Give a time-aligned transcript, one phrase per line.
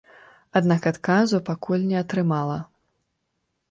[0.59, 2.61] Аднак адказу пакуль не атрымала.